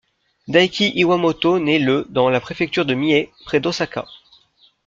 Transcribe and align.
Daiki 0.47 0.87
Iwamoto 0.95 1.59
naît 1.59 1.77
le 1.77 2.07
dans 2.09 2.29
la 2.31 2.39
préfecture 2.39 2.87
de 2.87 2.95
Mie, 2.95 3.29
près 3.45 3.59
d'Osaka. 3.59 4.07